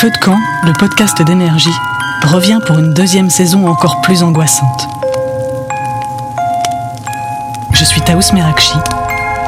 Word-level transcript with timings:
Feu 0.00 0.08
de 0.10 0.16
camp, 0.16 0.38
le 0.64 0.72
podcast 0.72 1.20
d'énergie, 1.20 1.74
revient 2.22 2.58
pour 2.66 2.78
une 2.78 2.94
deuxième 2.94 3.28
saison 3.28 3.68
encore 3.68 4.00
plus 4.00 4.22
angoissante. 4.22 4.88
Je 7.74 7.84
suis 7.84 8.00
Taous 8.00 8.32
Merakchi. 8.32 8.78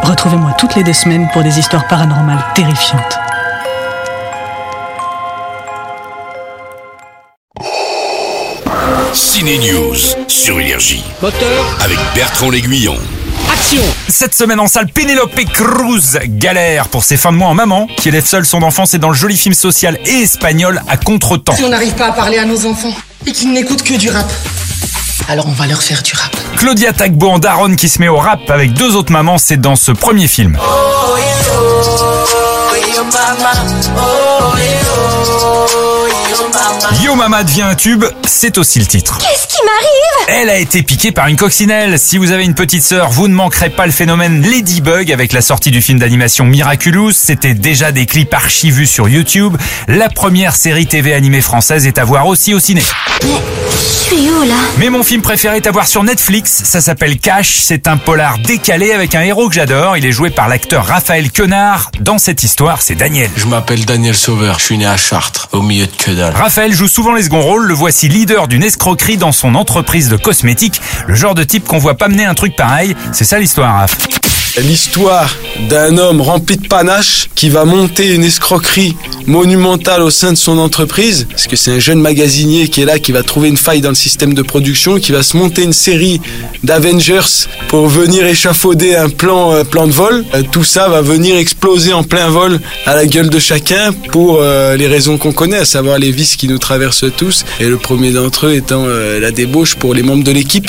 Retrouvez-moi 0.03 0.53
toutes 0.59 0.75
les 0.75 0.85
deux 0.85 0.93
semaines 0.93 1.27
pour 1.33 1.43
des 1.43 1.59
histoires 1.59 1.89
paranormales 1.89 2.45
terrifiantes. 2.55 3.19
Ciné 9.15 9.57
News 9.57 9.97
sur 10.29 10.61
Énergie 10.61 11.03
Moteur, 11.23 11.79
avec 11.83 11.99
Bertrand 12.15 12.51
L'Aiguillon. 12.51 12.99
Action 13.51 13.83
Cette 14.09 14.35
semaine 14.35 14.61
en 14.61 14.67
salle, 14.67 14.87
Penelope 14.89 15.41
Cruz 15.53 16.19
galère 16.27 16.89
pour 16.89 17.05
ses 17.05 17.17
fins 17.17 17.33
de 17.33 17.37
mois 17.37 17.49
en 17.49 17.55
maman, 17.55 17.87
qui 17.97 18.09
élève 18.09 18.25
seule 18.25 18.45
son 18.45 18.63
enfant, 18.63 18.87
c'est 18.87 18.99
dans 18.99 19.09
le 19.09 19.15
joli 19.15 19.37
film 19.37 19.55
social 19.55 19.99
et 20.05 20.23
espagnol 20.23 20.83
à 20.89 20.97
contre-temps. 20.97 21.55
Si 21.57 21.65
on 21.65 21.69
n'arrive 21.69 21.95
pas 21.95 22.09
à 22.09 22.13
parler 22.13 22.39
à 22.39 22.45
nos 22.45 22.67
enfants 22.67 22.95
et 23.27 23.33
qu'ils 23.33 23.53
n'écoutent 23.53 23.83
que 23.83 23.95
du 23.95 24.11
rap, 24.11 24.31
alors 25.29 25.47
on 25.47 25.53
va 25.53 25.67
leur 25.67 25.83
faire 25.83 26.03
du 26.03 26.13
rap. 26.15 26.37
Claudia 26.57 26.93
Tagbo 26.93 27.29
en 27.29 27.39
daronne 27.39 27.77
qui 27.77 27.89
se 27.89 28.01
met 28.01 28.09
au 28.09 28.17
rap 28.17 28.41
avec 28.51 28.73
deux 28.75 28.97
autres 28.97 29.13
mamans, 29.13 29.39
c'est 29.39 29.61
dans 29.61 29.77
ce 29.77 29.93
premier 29.93 30.29
film. 30.29 30.59
Yo 37.03 37.15
Mama 37.15 37.45
devient 37.45 37.63
un 37.63 37.75
tube, 37.75 38.05
c'est 38.25 38.59
aussi 38.59 38.79
le 38.79 38.87
titre. 38.87 39.19
Qu'est-ce 39.19 39.47
qui 39.47 39.63
m'arrive? 39.65 40.41
Elle 40.41 40.51
a 40.51 40.59
été 40.59 40.83
piquée 40.83 41.13
par 41.13 41.29
une 41.29 41.37
coccinelle. 41.37 41.99
Si 41.99 42.19
vous 42.19 42.31
avez 42.31 42.45
une 42.45 42.55
petite 42.55 42.83
sœur, 42.83 43.11
vous 43.11 43.29
ne 43.29 43.35
manquerez 43.35 43.71
pas 43.71 43.87
le 43.87 43.93
phénomène 43.93 44.43
Ladybug 44.43 45.11
avec 45.13 45.33
la 45.33 45.41
sortie 45.41 45.71
du 45.71 45.81
film 45.81 45.99
d'animation 45.99 46.45
Miraculous. 46.45 47.13
C'était 47.13 47.55
déjà 47.55 47.91
des 47.93 48.07
clips 48.07 48.33
archi 48.35 48.71
vus 48.71 48.87
sur 48.87 49.09
YouTube. 49.09 49.57
La 49.89 50.09
première 50.09 50.55
série 50.55 50.87
TV 50.87 51.15
animée 51.15 51.41
française 51.41 51.87
est 51.87 51.99
à 51.99 52.05
voir 52.05 52.27
aussi 52.27 52.55
au 52.55 52.61
ciné. 52.61 52.83
Mais 54.13 54.19
je 54.19 54.23
suis 54.25 54.31
où 54.31 54.43
là 54.43 54.55
Mais 54.79 54.91
mon 54.91 55.03
film 55.03 55.23
préféré 55.23 55.57
est 55.57 55.67
à 55.67 55.71
voir 55.71 55.87
sur 55.87 56.05
Netflix. 56.05 56.63
Ça 56.65 56.83
s'appelle 56.83 57.19
Cash. 57.19 57.61
C'est 57.63 57.89
un 57.89 57.97
polar 57.97 58.39
décalé 58.39 58.93
avec 58.93 59.15
un 59.15 59.23
héros 59.23 59.49
que 59.49 59.55
j'adore. 59.55 59.97
Il 59.97 60.05
est 60.05 60.13
joué 60.13 60.29
par 60.29 60.49
l'acteur 60.49 60.85
Raphaël 60.85 61.31
Quenard. 61.31 61.91
Dans 62.01 62.19
cette 62.19 62.43
histoire, 62.43 62.83
c'est 62.83 62.95
Daniel. 62.95 63.31
Je 63.37 63.47
m'appelle 63.47 63.87
Daniel 63.87 64.15
Sauveur, 64.15 64.59
je 64.59 64.65
suis 64.65 64.79
né 64.79 64.87
à 64.87 64.99
Chartres, 64.99 65.49
au 65.53 65.63
milieu 65.63 65.87
de 65.87 65.93
que 65.93 66.11
dalle. 66.11 66.35
Raphaël 66.35 66.75
joue 66.75 66.89
souvent 66.89 67.15
les 67.15 67.23
seconds 67.23 67.41
rôles, 67.41 67.65
le 67.65 67.75
voici 67.75 68.09
leader 68.09 68.49
d'une 68.49 68.65
escroquerie 68.65 69.17
dans 69.17 69.33
son 69.33 69.55
entreprise 69.55 70.11
de 70.11 70.17
cosmétiques. 70.17 70.83
Le 71.07 71.15
genre 71.15 71.35
de 71.35 71.45
type 71.45 71.67
qu'on 71.67 71.79
voit 71.79 71.95
pas 71.97 72.09
mener 72.09 72.27
un 72.27 72.35
truc 72.35 72.55
pareil, 72.55 72.95
c'est 73.13 73.25
ça 73.25 73.39
l'histoire, 73.39 73.75
Raph. 73.75 73.97
L'histoire 74.59 75.35
d'un 75.71 75.97
homme 75.97 76.21
rempli 76.21 76.59
de 76.59 76.67
panache 76.67 77.31
qui 77.35 77.49
va 77.49 77.65
monter 77.65 78.15
une 78.15 78.23
escroquerie 78.23 78.95
monumentale 79.27 80.03
au 80.03 80.11
sein 80.11 80.33
de 80.33 80.37
son 80.37 80.59
entreprise, 80.59 81.27
parce 81.31 81.47
que 81.47 81.57
c'est 81.57 81.71
un 81.71 81.79
jeune 81.79 82.01
magasinier 82.01 82.69
qui 82.69 82.83
est 82.83 82.85
là, 82.85 82.99
qui 82.99 83.13
va 83.13 83.23
trouver 83.23 83.49
une 83.49 83.57
faille 83.57 83.81
dans 83.81 83.89
le 83.89 83.95
système 83.95 84.35
de 84.35 84.43
production, 84.43 84.99
qui 84.99 85.13
va 85.13 85.23
se 85.23 85.39
monter 85.39 85.63
une 85.63 85.73
série 85.73 86.21
d'Avengers 86.65 87.47
pour 87.69 87.89
venir 87.89 88.27
échafauder 88.27 88.95
un 88.95 89.09
plan, 89.09 89.55
euh, 89.55 89.65
plan 89.65 89.87
de 89.87 89.93
vol. 89.93 90.25
Euh, 90.35 90.43
tout 90.51 90.65
ça 90.65 90.89
va 90.89 91.01
venir 91.01 91.37
exploser 91.37 91.95
en 91.95 92.03
plein 92.03 92.29
vol 92.29 92.61
à 92.85 92.95
la 92.95 93.07
gueule 93.07 93.31
de 93.31 93.39
chacun 93.39 93.93
pour 94.11 94.41
euh, 94.41 94.77
les 94.77 94.87
raisons 94.87 95.17
qu'on 95.17 95.33
connaît, 95.33 95.59
à 95.59 95.65
savoir 95.65 95.99
les 95.99 96.11
vices 96.11 96.37
qui 96.37 96.49
nous 96.49 96.59
traversent 96.59 97.07
tous, 97.17 97.45
et 97.59 97.69
le 97.69 97.79
premier 97.79 98.11
d'entre 98.11 98.49
eux 98.49 98.55
étant 98.55 98.87
la 98.87 99.31
débauche 99.31 99.77
pour 99.77 99.95
les 99.95 100.03
membres 100.03 100.25
de 100.25 100.33
l'équipe. 100.33 100.69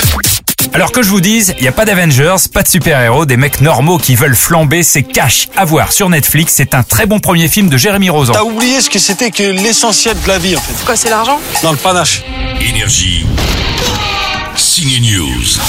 Alors 0.74 0.90
que 0.90 1.04
je 1.04 1.08
vous 1.08 1.20
dise, 1.20 1.54
il 1.58 1.62
n'y 1.62 1.68
a 1.68 1.72
pas 1.72 1.84
d'Avengers, 1.84 2.34
pas 2.52 2.64
de 2.64 2.68
super-héros, 2.68 3.26
des 3.26 3.36
mecs 3.36 3.60
normaux 3.60 3.96
qui 3.96 4.16
veulent 4.16 4.34
flamber, 4.34 4.82
c'est 4.82 5.04
cash 5.04 5.48
à 5.56 5.64
voir 5.64 5.92
sur 5.92 6.08
Netflix. 6.10 6.52
C'est 6.56 6.74
un 6.74 6.82
très 6.82 7.06
bon 7.06 7.20
premier 7.20 7.46
film 7.46 7.68
de 7.68 7.76
Jérémy 7.76 8.10
Rosan. 8.10 8.32
T'as 8.32 8.42
oublié 8.42 8.80
ce 8.80 8.90
que 8.90 8.98
c'était 8.98 9.30
que 9.30 9.44
l'essentiel 9.44 10.20
de 10.20 10.26
la 10.26 10.40
vie 10.40 10.56
en 10.56 10.60
fait. 10.60 10.84
Quoi, 10.84 10.96
c'est 10.96 11.10
l'argent? 11.10 11.38
Dans 11.62 11.70
le 11.70 11.78
panache. 11.78 12.24
Énergie. 12.60 13.24
Ciné 14.56 14.98
News. 14.98 15.60